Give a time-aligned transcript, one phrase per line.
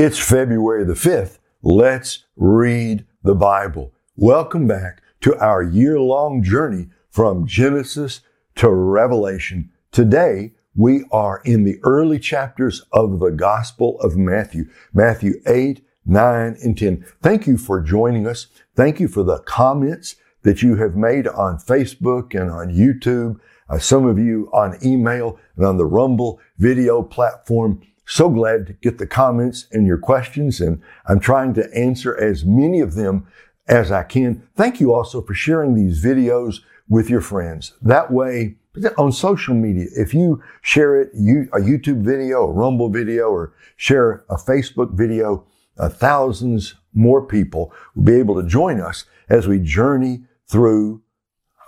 [0.00, 1.38] It's February the 5th.
[1.60, 3.92] Let's read the Bible.
[4.14, 8.20] Welcome back to our year long journey from Genesis
[8.54, 9.72] to Revelation.
[9.90, 16.56] Today, we are in the early chapters of the Gospel of Matthew, Matthew 8, 9,
[16.62, 17.04] and 10.
[17.20, 18.46] Thank you for joining us.
[18.76, 23.40] Thank you for the comments that you have made on Facebook and on YouTube.
[23.68, 27.82] Uh, some of you on email and on the Rumble video platform.
[28.10, 32.42] So glad to get the comments and your questions, and I'm trying to answer as
[32.42, 33.26] many of them
[33.66, 34.48] as I can.
[34.56, 37.74] Thank you also for sharing these videos with your friends.
[37.82, 38.56] That way,
[38.96, 43.52] on social media, if you share it, you, a YouTube video, a Rumble video, or
[43.76, 45.44] share a Facebook video,
[45.76, 51.02] uh, thousands more people will be able to join us as we journey through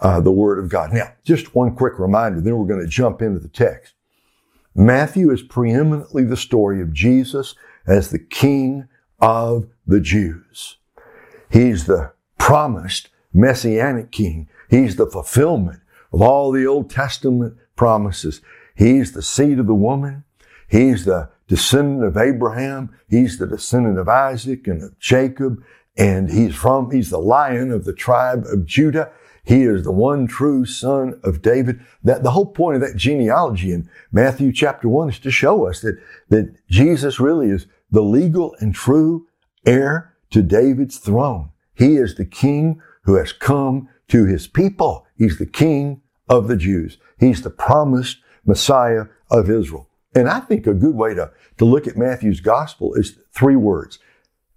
[0.00, 0.90] uh, the Word of God.
[0.95, 3.92] Now, just one quick reminder, then we're going to jump into the text.
[4.74, 7.55] Matthew is preeminently the story of Jesus
[7.87, 8.88] as the King
[9.20, 10.79] of the Jews.
[11.51, 14.49] He's the promised Messianic King.
[14.68, 15.80] He's the fulfillment
[16.12, 18.40] of all the Old Testament promises.
[18.74, 20.24] He's the seed of the woman.
[20.68, 22.96] He's the descendant of Abraham.
[23.09, 25.62] He's the descendant of Isaac and of Jacob.
[25.96, 29.10] And he's from, he's the lion of the tribe of Judah.
[29.45, 31.80] He is the one true son of David.
[32.05, 35.80] That the whole point of that genealogy in Matthew chapter one is to show us
[35.80, 39.27] that, that Jesus really is the legal and true
[39.66, 41.51] heir to David's throne.
[41.74, 45.07] He is the king who has come to his people.
[45.16, 46.99] He's the king of the Jews.
[47.18, 49.88] He's the promised Messiah of Israel.
[50.15, 53.99] And I think a good way to, to look at Matthew's gospel is three words.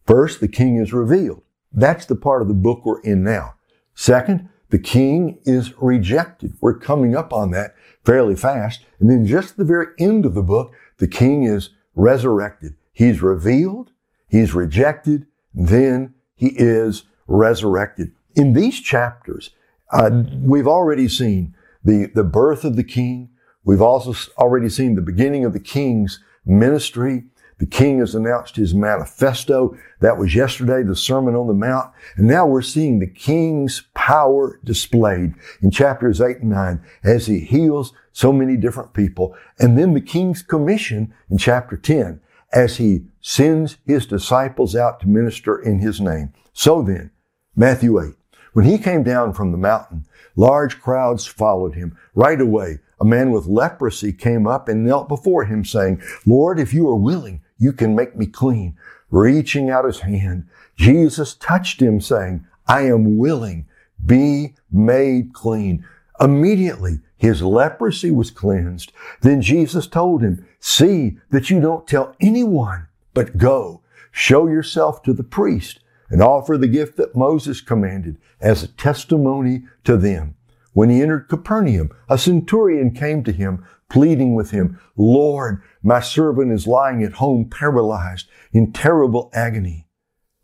[0.06, 1.44] First, the king is revealed.
[1.72, 3.56] That's the part of the book we're in now.
[3.96, 6.58] Second, the king is rejected.
[6.60, 8.84] We're coming up on that fairly fast.
[9.00, 12.74] And then just at the very end of the book, the king is resurrected.
[12.92, 13.92] He's revealed,
[14.28, 18.14] he's rejected, then he is resurrected.
[18.36, 19.52] In these chapters,
[19.92, 23.30] uh, we've already seen the, the birth of the king.
[23.64, 27.26] We've also already seen the beginning of the king's ministry.
[27.60, 29.78] The king has announced his manifesto.
[30.00, 31.92] That was yesterday, the Sermon on the Mount.
[32.16, 37.40] And now we're seeing the king's power displayed in chapters 8 and 9 as he
[37.40, 39.36] heals so many different people.
[39.60, 42.22] And then the king's commission in chapter 10
[42.52, 46.34] as he sends his disciples out to minister in his name.
[46.54, 47.12] So then,
[47.56, 48.14] Matthew 8.
[48.54, 50.06] When he came down from the mountain,
[50.36, 51.98] large crowds followed him.
[52.14, 56.74] Right away, a man with leprosy came up and knelt before him saying, Lord, if
[56.74, 58.78] you are willing, you can make me clean.
[59.12, 60.48] Reaching out his hand,
[60.78, 63.68] Jesus touched him saying, I am willing.
[64.06, 65.86] Be made clean.
[66.22, 68.94] Immediately, his leprosy was cleansed.
[69.20, 73.82] Then Jesus told him, see that you don't tell anyone, but go,
[74.14, 79.64] show yourself to the priest and offer the gift that Moses commanded as a testimony
[79.84, 80.36] to them.
[80.74, 86.52] When he entered Capernaum, a centurion came to him, pleading with him, Lord, my servant
[86.52, 89.88] is lying at home paralyzed in terrible agony.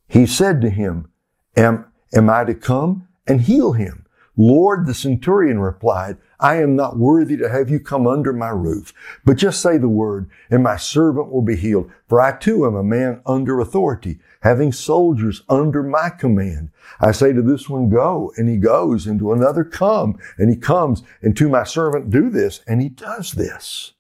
[0.08, 1.10] He said to him,
[1.58, 4.06] Am, am I to come and heal him?
[4.42, 8.94] Lord, the centurion replied, I am not worthy to have you come under my roof,
[9.26, 11.92] but just say the word and my servant will be healed.
[12.08, 16.72] For I too am a man under authority, having soldiers under my command.
[17.02, 20.56] I say to this one, go, and he goes, and to another, come, and he
[20.56, 23.92] comes, and to my servant, do this, and he does this.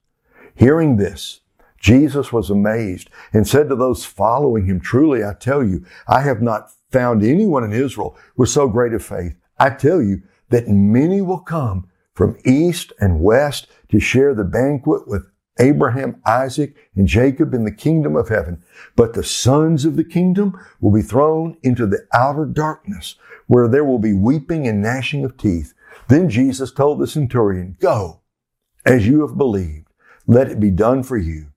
[0.55, 1.41] Hearing this,
[1.81, 6.41] Jesus was amazed and said to those following him, truly I tell you, I have
[6.41, 9.35] not found anyone in Israel with so great a faith.
[9.59, 15.07] I tell you that many will come from east and west to share the banquet
[15.07, 15.25] with
[15.59, 18.63] Abraham, Isaac, and Jacob in the kingdom of heaven.
[18.95, 23.15] But the sons of the kingdom will be thrown into the outer darkness
[23.47, 25.73] where there will be weeping and gnashing of teeth.
[26.07, 28.21] Then Jesus told the centurion, go
[28.85, 29.87] as you have believed.
[30.27, 31.47] Let it be done for you.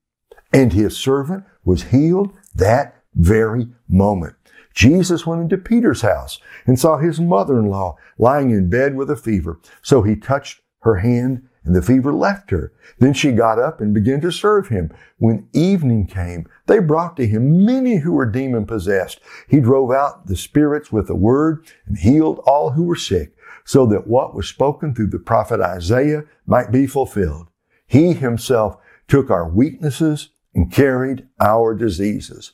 [0.51, 4.42] And his servant was healed that very moment.
[4.73, 9.59] Jesus went into Peter's house and saw his mother-in-law lying in bed with a fever.
[9.81, 12.73] So he touched her hand and the fever left her.
[12.99, 14.91] Then she got up and began to serve him.
[15.17, 19.21] When evening came, they brought to him many who were demon possessed.
[19.47, 23.35] He drove out the spirits with a word and healed all who were sick
[23.65, 27.47] so that what was spoken through the prophet Isaiah might be fulfilled.
[27.87, 28.77] He himself
[29.07, 32.53] took our weaknesses and carried our diseases.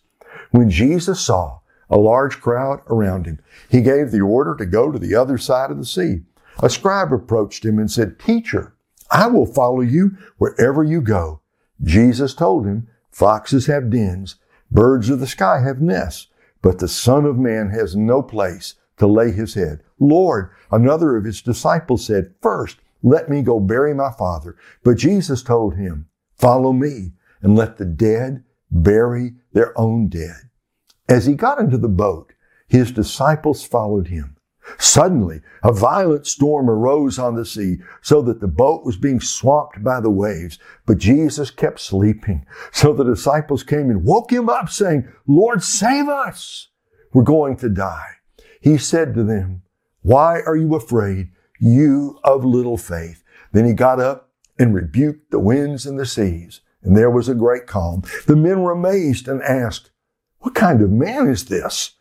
[0.52, 3.40] When Jesus saw a large crowd around him.
[3.70, 6.22] He gave the order to go to the other side of the sea.
[6.62, 8.74] A scribe approached him and said, Teacher,
[9.12, 11.42] I will follow you wherever you go.
[11.82, 14.36] Jesus told him, Foxes have dens,
[14.72, 16.28] Birds of the sky have nests,
[16.62, 19.82] but the Son of Man has no place to lay his head.
[20.00, 24.56] Lord, another of his disciples said, First, let me go bury my father.
[24.84, 30.49] But Jesus told him, Follow me and let the dead bury their own dead.
[31.10, 32.34] As he got into the boat,
[32.68, 34.38] his disciples followed him.
[34.78, 39.84] Suddenly, a violent storm arose on the sea so that the boat was being swamped
[39.84, 40.60] by the waves.
[40.86, 42.46] But Jesus kept sleeping.
[42.72, 46.68] So the disciples came and woke him up saying, Lord, save us.
[47.12, 48.18] We're going to die.
[48.62, 49.64] He said to them,
[50.02, 53.24] Why are you afraid, you of little faith?
[53.52, 54.30] Then he got up
[54.60, 58.04] and rebuked the winds and the seas, and there was a great calm.
[58.28, 59.90] The men were amazed and asked,
[60.40, 61.92] What kind of man is this?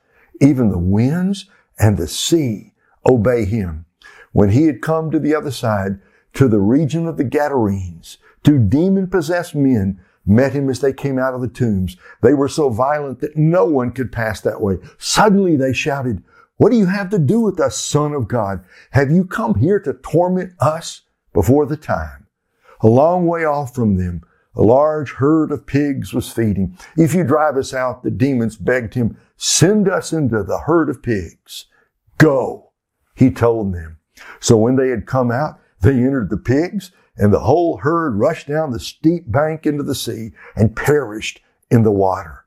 [0.41, 1.47] Even the winds
[1.79, 2.73] and the sea
[3.09, 3.85] obey him.
[4.33, 6.01] When he had come to the other side,
[6.35, 11.19] to the region of the Gadarenes, two demon possessed men met him as they came
[11.19, 11.97] out of the tombs.
[12.23, 14.79] They were so violent that no one could pass that way.
[14.99, 16.23] Suddenly they shouted,
[16.59, 18.63] What do you have to do with us, Son of God?
[18.91, 21.03] Have you come here to torment us
[21.33, 22.27] before the time?
[22.81, 24.23] A long way off from them,
[24.55, 26.77] a large herd of pigs was feeding.
[26.97, 31.03] If you drive us out, the demons begged him, send us into the herd of
[31.03, 31.67] pigs.
[32.19, 32.73] Go,
[33.15, 33.99] he told them.
[34.41, 38.47] So when they had come out, they entered the pigs and the whole herd rushed
[38.47, 41.41] down the steep bank into the sea and perished
[41.71, 42.45] in the water.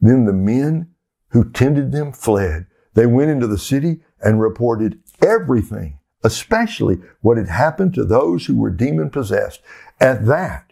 [0.00, 0.88] Then the men
[1.28, 2.66] who tended them fled.
[2.94, 8.56] They went into the city and reported everything, especially what had happened to those who
[8.56, 9.60] were demon possessed.
[10.00, 10.69] At that,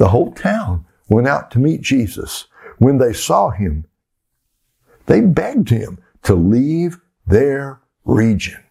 [0.00, 2.46] the whole town went out to meet Jesus.
[2.78, 3.84] When they saw him,
[5.04, 8.64] they begged him to leave their region.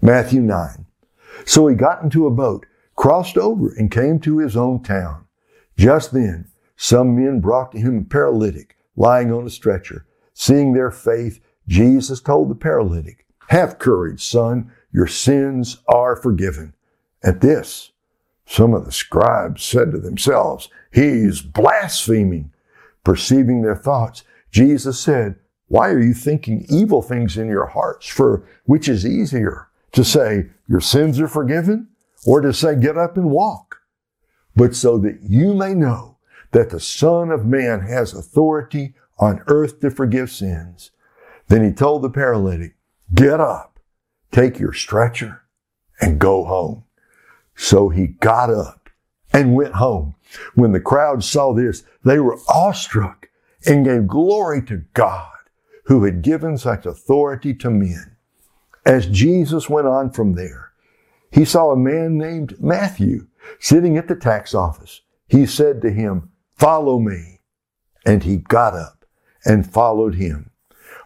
[0.00, 0.86] Matthew 9.
[1.44, 5.26] So he got into a boat, crossed over, and came to his own town.
[5.76, 10.06] Just then, some men brought to him a paralytic lying on a stretcher.
[10.32, 16.74] Seeing their faith, Jesus told the paralytic, Have courage, son, your sins are forgiven.
[17.20, 17.90] At this,
[18.50, 22.52] some of the scribes said to themselves, He's blaspheming.
[23.02, 25.36] Perceiving their thoughts, Jesus said,
[25.68, 28.06] Why are you thinking evil things in your hearts?
[28.06, 29.70] For which is easier?
[29.92, 31.88] to say your sins are forgiven
[32.26, 33.80] or to say get up and walk,
[34.54, 36.18] but so that you may know
[36.52, 40.90] that the Son of Man has authority on earth to forgive sins.
[41.48, 42.76] Then he told the paralytic,
[43.14, 43.80] get up,
[44.30, 45.42] take your stretcher
[46.00, 46.84] and go home.
[47.62, 48.88] So he got up
[49.34, 50.14] and went home.
[50.54, 53.28] When the crowd saw this, they were awestruck
[53.66, 55.28] and gave glory to God
[55.84, 58.16] who had given such authority to men.
[58.86, 60.72] As Jesus went on from there,
[61.30, 63.26] he saw a man named Matthew
[63.58, 65.02] sitting at the tax office.
[65.28, 67.42] He said to him, follow me.
[68.06, 69.04] And he got up
[69.44, 70.50] and followed him.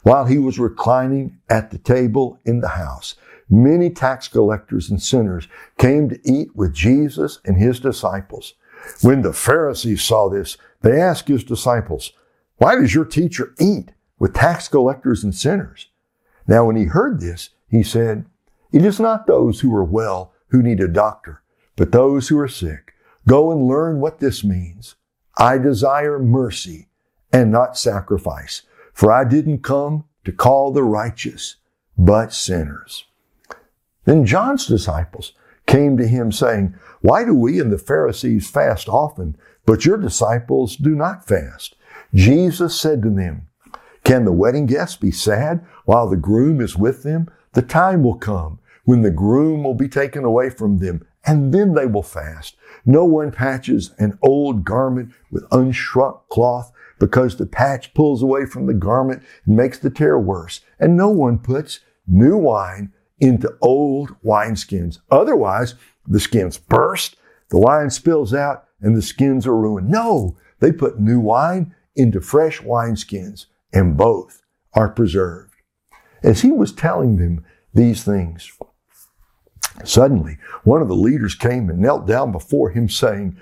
[0.05, 3.17] While he was reclining at the table in the house,
[3.49, 5.49] many tax collectors and sinners
[5.79, 8.55] came to eat with Jesus and his disciples.
[9.03, 12.13] When the Pharisees saw this, they asked his disciples,
[12.59, 15.89] why does your teacher eat with tax collectors and sinners?
[16.47, 18.27] Now, when he heard this, he said,
[18.73, 21.43] It is not those who are well who need a doctor,
[21.77, 22.93] but those who are sick.
[23.27, 24.95] Go and learn what this means.
[25.37, 26.89] I desire mercy
[27.33, 28.63] and not sacrifice,
[28.93, 31.57] for I didn't come to call the righteous,
[31.99, 33.07] but sinners.
[34.05, 35.33] Then John's disciples
[35.67, 40.77] came to him saying, Why do we and the Pharisees fast often, but your disciples
[40.77, 41.77] do not fast?
[42.15, 43.49] Jesus said to them,
[44.05, 47.31] Can the wedding guests be sad while the groom is with them?
[47.53, 51.73] The time will come when the groom will be taken away from them, and then
[51.73, 52.57] they will fast.
[52.85, 58.67] No one patches an old garment with unshrunk cloth because the patch pulls away from
[58.67, 60.61] the garment and makes the tear worse.
[60.79, 64.99] And no one puts new wine into old wineskins.
[65.11, 65.75] Otherwise,
[66.07, 67.17] the skins burst,
[67.51, 69.89] the wine spills out, and the skins are ruined.
[69.89, 74.43] No, they put new wine into fresh wineskins, and both
[74.75, 75.55] are preserved.
[76.23, 78.51] As he was telling them these things,
[79.85, 83.39] suddenly one of the leaders came and knelt down before him saying,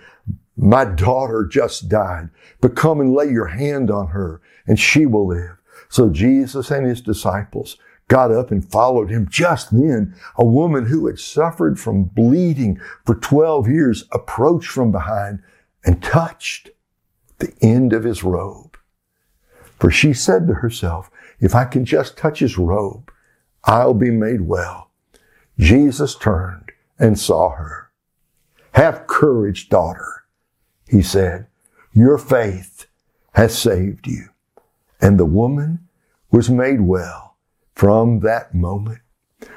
[0.57, 2.29] my daughter just died,
[2.61, 5.57] but come and lay your hand on her and she will live.
[5.89, 7.79] So Jesus and his disciples
[8.13, 9.27] got up and followed him.
[9.27, 15.43] Just then, a woman who had suffered from bleeding for 12 years approached from behind
[15.83, 16.69] and touched
[17.39, 18.77] the end of his robe.
[19.81, 23.11] For she said to herself, if I can just touch his robe,
[23.65, 24.91] I'll be made well.
[25.59, 27.93] Jesus turned and saw her.
[28.73, 30.25] Have courage, daughter,
[30.87, 31.47] he said.
[31.95, 32.85] Your faith
[33.33, 34.29] has saved you.
[35.01, 35.89] And the woman
[36.31, 37.22] was made well
[37.83, 39.01] from that moment.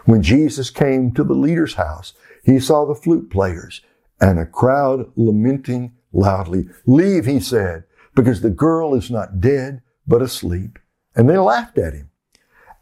[0.06, 3.82] When Jesus came to the leader's house, he saw the flute players
[4.20, 6.68] and a crowd lamenting loudly.
[6.88, 7.84] Leave, he said,
[8.16, 10.80] because the girl is not dead, but asleep.
[11.16, 12.10] And they laughed at him.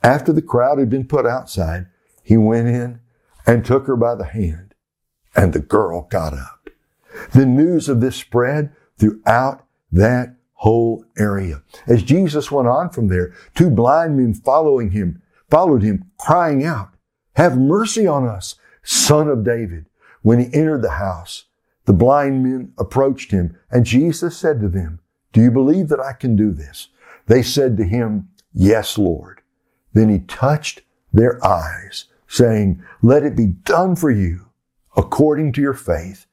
[0.02, 1.88] After the crowd had been put outside,
[2.24, 3.02] he went in
[3.46, 4.74] and took her by the hand,
[5.36, 6.70] and the girl got up.
[7.34, 11.62] The news of this spread throughout that whole area.
[11.86, 15.20] As Jesus went on from there, two blind men following him,
[15.54, 16.90] followed him, crying out,
[17.36, 19.86] Have mercy on us, son of David.
[20.24, 21.46] When he entered the house,
[21.86, 25.00] the blind men approached him, and Jesus said to them,
[25.32, 26.88] Do you believe that I can do this?
[27.28, 29.42] They said to him, Yes, Lord.
[29.94, 30.82] Then he touched
[31.14, 34.48] their eyes, saying, Let it be done for you
[34.98, 36.26] according to your faith.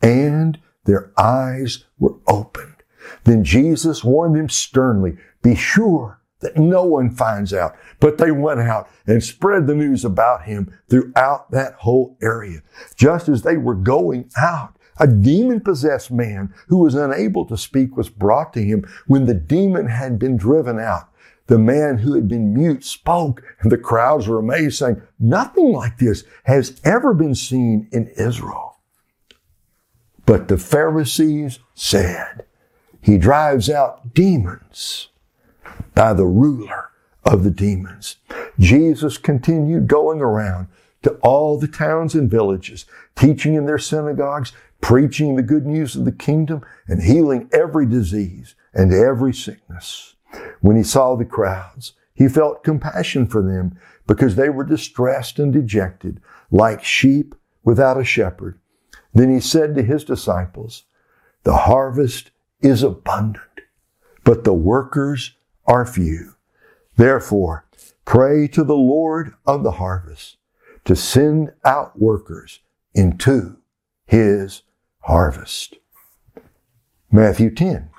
[0.00, 2.84] And their eyes were opened.
[3.24, 7.76] Then Jesus warned them sternly, Be sure that no one finds out.
[8.00, 12.62] But they went out and spread the news about him throughout that whole area.
[12.96, 17.96] Just as they were going out, a demon possessed man who was unable to speak
[17.96, 21.08] was brought to him when the demon had been driven out.
[21.46, 25.96] The man who had been mute spoke, and the crowds were amazed, saying, Nothing like
[25.98, 28.80] this has ever been seen in Israel.
[30.26, 32.44] But the Pharisees said,
[33.00, 35.08] He drives out demons
[35.94, 36.90] by the ruler
[37.24, 38.16] of the demons.
[38.58, 40.68] Jesus continued going around
[41.02, 46.04] to all the towns and villages, teaching in their synagogues, preaching the good news of
[46.04, 50.16] the kingdom, and healing every disease and every sickness.
[50.60, 55.52] When he saw the crowds, he felt compassion for them because they were distressed and
[55.52, 56.20] dejected,
[56.50, 58.58] like sheep without a shepherd.
[59.14, 60.84] Then he said to his disciples,
[61.44, 63.60] The harvest is abundant,
[64.24, 65.36] but the workers
[65.68, 66.34] are few.
[66.96, 67.66] Therefore,
[68.04, 70.38] pray to the Lord of the harvest
[70.84, 72.60] to send out workers
[72.94, 73.58] into
[74.06, 74.62] his
[75.00, 75.76] harvest.
[77.12, 77.90] Matthew 10.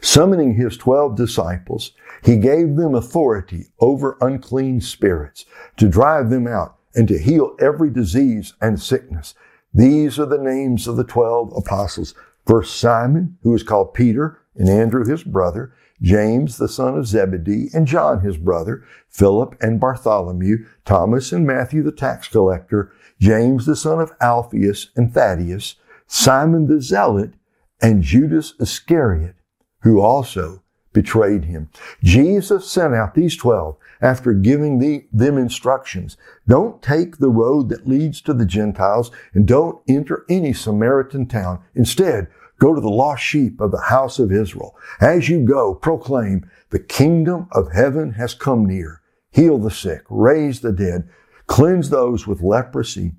[0.00, 5.44] Summoning his twelve disciples, he gave them authority over unclean spirits
[5.76, 9.34] to drive them out and to heal every disease and sickness.
[9.72, 12.14] These are the names of the twelve apostles.
[12.46, 17.68] First Simon, who is called Peter, and Andrew his brother, James the son of Zebedee,
[17.72, 23.76] and John his brother, Philip and Bartholomew, Thomas and Matthew the tax collector, James the
[23.76, 27.34] son of Alphaeus and Thaddeus, Simon the zealot,
[27.80, 29.36] and Judas Iscariot,
[29.82, 31.70] who also betrayed him.
[32.02, 36.16] Jesus sent out these twelve after giving the, them instructions.
[36.46, 41.62] Don't take the road that leads to the Gentiles and don't enter any Samaritan town.
[41.74, 44.76] Instead, go to the lost sheep of the house of Israel.
[45.00, 49.00] As you go, proclaim the kingdom of heaven has come near.
[49.30, 51.08] Heal the sick, raise the dead,
[51.46, 53.12] cleanse those with leprosy,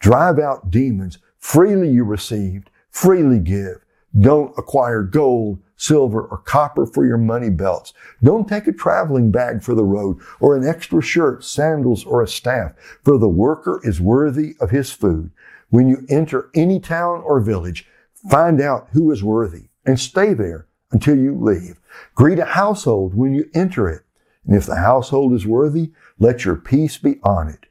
[0.00, 1.18] drive out demons.
[1.38, 3.84] Freely you received, freely give.
[4.18, 7.94] Don't acquire gold, silver, or copper for your money belts.
[8.22, 12.28] Don't take a traveling bag for the road or an extra shirt, sandals, or a
[12.28, 12.72] staff,
[13.04, 15.30] for the worker is worthy of his food.
[15.70, 17.86] When you enter any town or village,
[18.28, 21.80] find out who is worthy and stay there until you leave.
[22.14, 24.02] Greet a household when you enter it.
[24.46, 27.66] And if the household is worthy, let your peace be on it.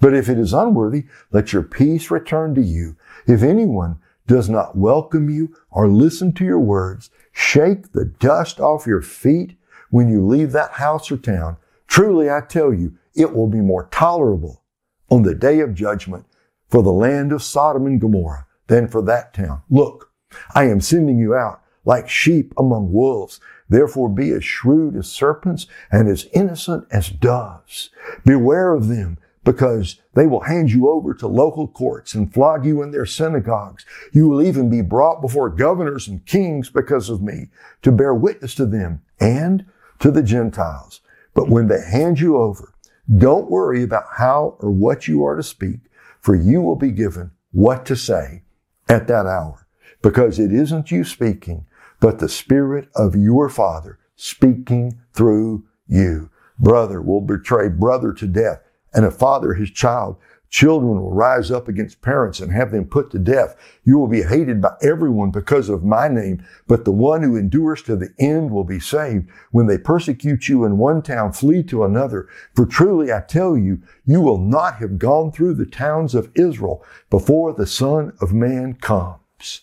[0.00, 2.96] But if it is unworthy, let your peace return to you.
[3.26, 8.86] If anyone does not welcome you or listen to your words, shake the dust off
[8.86, 9.56] your feet
[9.90, 11.56] when you leave that house or town.
[11.86, 14.62] Truly, I tell you, it will be more tolerable
[15.10, 16.26] on the day of judgment
[16.68, 19.62] for the land of Sodom and Gomorrah than for that town.
[19.70, 20.10] Look,
[20.54, 23.40] I am sending you out like sheep among wolves.
[23.68, 27.90] Therefore be as shrewd as serpents and as innocent as doves.
[28.24, 32.82] Beware of them because they will hand you over to local courts and flog you
[32.82, 33.86] in their synagogues.
[34.12, 37.48] You will even be brought before governors and kings because of me
[37.82, 39.64] to bear witness to them and
[40.00, 41.00] to the Gentiles.
[41.32, 42.72] But when they hand you over,
[43.16, 45.78] don't worry about how or what you are to speak,
[46.20, 48.42] for you will be given what to say
[48.88, 49.66] at that hour,
[50.02, 51.66] because it isn't you speaking,
[52.00, 56.30] but the Spirit of your Father speaking through you.
[56.58, 58.60] Brother will betray brother to death
[58.94, 60.16] and a father his child.
[60.48, 63.56] Children will rise up against parents and have them put to death.
[63.84, 67.82] You will be hated by everyone because of my name, but the one who endures
[67.82, 69.28] to the end will be saved.
[69.50, 72.28] When they persecute you in one town, flee to another.
[72.54, 76.84] For truly I tell you, you will not have gone through the towns of Israel
[77.10, 79.62] before the Son of Man comes.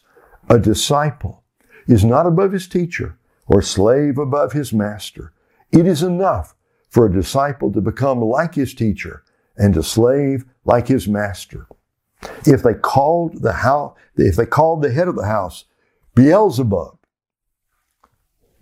[0.50, 1.44] A disciple
[1.88, 5.34] is not above his teacher, or slave above his master.
[5.72, 6.56] It is enough
[6.90, 9.24] for a disciple to become like his teacher
[9.58, 11.68] and a slave like his master.
[12.46, 15.66] If they called the house, if they called the head of the house
[16.16, 16.98] Beelzebub,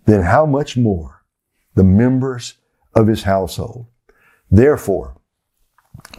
[0.06, 1.24] then how much more
[1.74, 2.54] the members
[2.94, 3.86] of his household?
[4.50, 5.16] Therefore,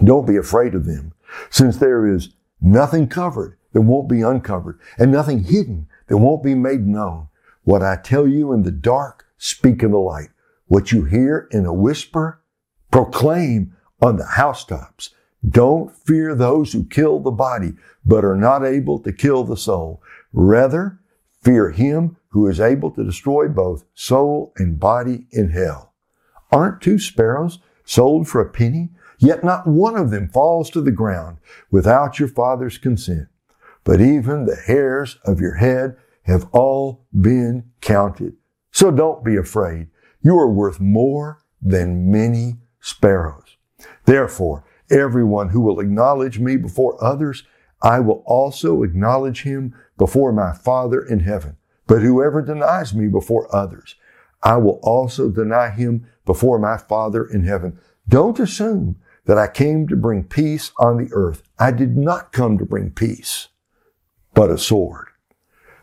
[0.04, 1.14] don't be afraid of them,
[1.50, 2.30] since there is
[2.62, 7.28] nothing covered that won't be uncovered, and nothing hidden that won't be made known.
[7.64, 10.30] What I tell you in the dark, speak in the light.
[10.68, 12.42] What you hear in a whisper,
[12.92, 15.12] proclaim on the housetops.
[15.48, 17.74] Don't fear those who kill the body,
[18.06, 20.02] but are not able to kill the soul.
[20.32, 21.00] Rather,
[21.42, 25.94] fear him who is able to destroy both soul and body in hell.
[26.52, 28.90] Aren't two sparrows sold for a penny?
[29.18, 31.38] Yet not one of them falls to the ground
[31.72, 33.28] without your father's consent.
[33.84, 38.34] But even the hairs of your head have all been counted.
[38.72, 39.88] So don't be afraid.
[40.22, 43.58] You are worth more than many sparrows.
[44.06, 47.44] Therefore, everyone who will acknowledge me before others,
[47.82, 51.58] I will also acknowledge him before my Father in heaven.
[51.88, 53.96] But whoever denies me before others,
[54.42, 57.80] I will also deny him before my Father in heaven.
[58.08, 61.44] Don't assume that I came to bring peace on the earth.
[61.60, 63.50] I did not come to bring peace,
[64.34, 65.08] but a sword.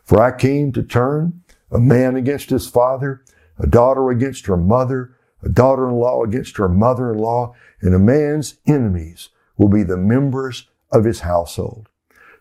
[0.05, 3.23] For I came to turn a man against his father,
[3.59, 9.69] a daughter against her mother, a daughter-in-law against her mother-in-law, and a man's enemies will
[9.69, 11.89] be the members of his household.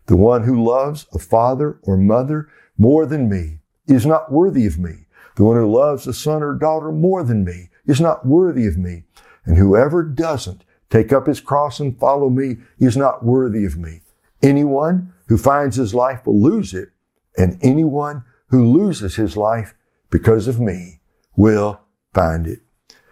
[0.07, 4.79] The one who loves a father or mother more than me is not worthy of
[4.79, 5.05] me.
[5.35, 8.77] The one who loves a son or daughter more than me is not worthy of
[8.77, 9.03] me.
[9.45, 14.01] And whoever doesn't take up his cross and follow me is not worthy of me.
[14.41, 16.89] Anyone who finds his life will lose it,
[17.37, 19.75] and anyone who loses his life
[20.09, 21.01] because of me
[21.35, 21.81] will
[22.13, 22.61] find it.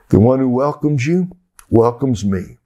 [0.10, 1.32] The one who welcomes you
[1.70, 2.58] welcomes me.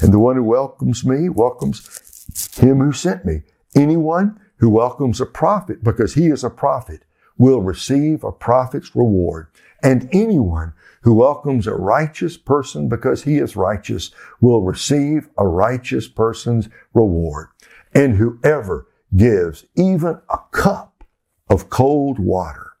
[0.00, 3.42] And the one who welcomes me welcomes him who sent me.
[3.74, 7.04] Anyone who welcomes a prophet because he is a prophet
[7.38, 9.48] will receive a prophet's reward.
[9.82, 16.06] And anyone who welcomes a righteous person because he is righteous will receive a righteous
[16.06, 17.48] person's reward.
[17.94, 18.86] And whoever
[19.16, 21.04] gives even a cup
[21.48, 22.72] of cold water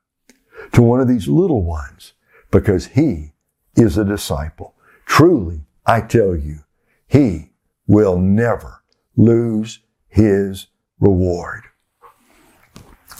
[0.72, 2.12] to one of these little ones
[2.50, 3.31] because he
[3.74, 4.74] is a disciple.
[5.06, 6.60] Truly, I tell you,
[7.06, 7.50] he
[7.86, 8.82] will never
[9.16, 10.68] lose his
[11.00, 11.62] reward.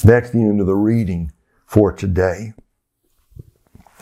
[0.05, 1.33] That's the end of the reading
[1.67, 2.55] for today.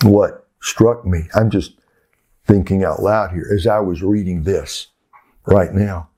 [0.02, 1.72] What struck me, I'm just
[2.46, 4.88] thinking out loud here as I was reading this
[5.46, 6.08] right now,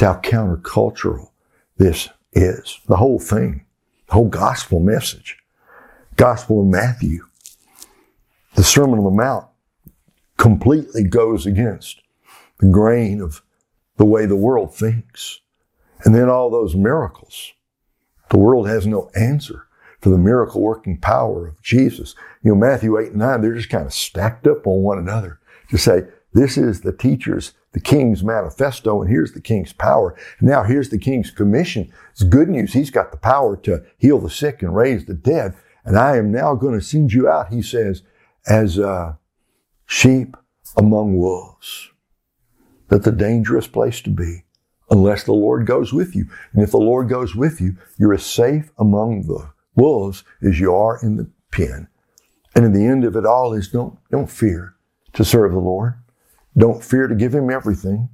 [0.00, 1.30] how countercultural
[1.76, 2.80] this is.
[2.86, 3.64] The whole thing,
[4.08, 5.38] the whole gospel message.
[6.16, 7.24] Gospel of Matthew,
[8.54, 9.46] the Sermon on the Mount
[10.42, 12.02] completely goes against
[12.58, 13.42] the grain of
[13.96, 15.38] the way the world thinks.
[16.02, 17.52] And then all those miracles.
[18.30, 19.68] The world has no answer
[20.00, 22.16] for the miracle working power of Jesus.
[22.42, 25.38] You know, Matthew 8 and 9, they're just kind of stacked up on one another
[25.70, 30.16] to say, this is the teacher's, the king's manifesto, and here's the king's power.
[30.40, 31.92] Now here's the king's commission.
[32.10, 32.72] It's good news.
[32.72, 35.54] He's got the power to heal the sick and raise the dead.
[35.84, 38.02] And I am now going to send you out, he says,
[38.48, 39.14] as uh,
[39.92, 40.38] sheep
[40.78, 41.90] among wolves.
[42.88, 44.44] That's a dangerous place to be
[44.90, 46.24] unless the Lord goes with you.
[46.54, 50.74] And if the Lord goes with you, you're as safe among the wolves as you
[50.74, 51.88] are in the pen.
[52.54, 54.74] And in the end of it all is don't, don't fear
[55.12, 55.94] to serve the Lord.
[56.56, 58.08] Don't fear to give Him everything.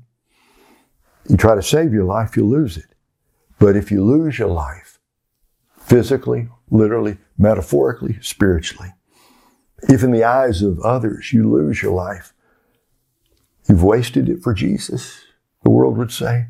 [1.28, 2.92] You try to save your life, you lose it.
[3.60, 4.98] But if you lose your life,
[5.78, 8.92] physically, literally, metaphorically, spiritually,
[9.82, 12.32] if in the eyes of others you lose your life,
[13.68, 15.24] you've wasted it for Jesus,
[15.62, 16.46] the world would say.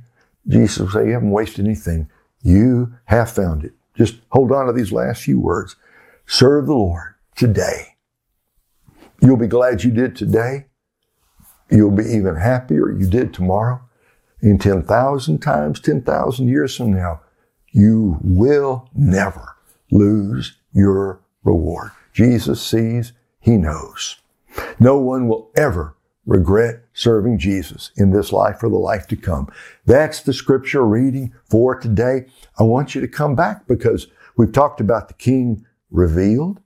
[0.47, 2.09] Jesus would say, You haven't wasted anything.
[2.43, 3.73] You have found it.
[3.97, 5.77] Just hold on to these last few words.
[6.27, 7.97] Serve the Lord today.
[9.21, 10.67] You'll be glad you did today.
[11.71, 13.83] You'll be even happier you did tomorrow.
[14.41, 17.21] In 10,000 times, 10,000 years from now,
[17.73, 19.57] you will never
[19.91, 21.91] lose your reward.
[22.13, 24.17] Jesus sees, He knows.
[24.79, 25.97] No one will ever
[26.27, 29.49] regret serving Jesus in this life or the life to come.
[29.87, 32.27] That's the scripture reading for today.
[32.59, 36.61] I want you to come back because we've talked about the King revealed.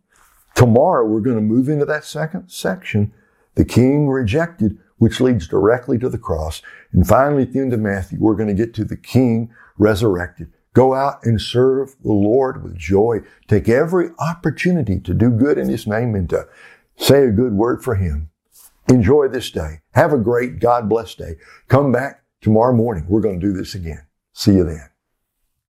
[0.54, 3.12] Tomorrow we're going to move into that second section,
[3.54, 6.60] the King rejected, which leads directly to the cross.
[6.92, 10.52] And finally, at the end of Matthew, we're going to get to the King resurrected.
[10.74, 13.20] Go out and serve the Lord with joy.
[13.46, 16.48] Take every opportunity to do good in His name and to
[16.96, 18.30] say a good word for Him.
[18.88, 19.80] Enjoy this day.
[19.92, 21.36] Have a great God bless day.
[21.68, 23.06] Come back tomorrow morning.
[23.08, 24.06] We're going to do this again.
[24.32, 24.91] See you then.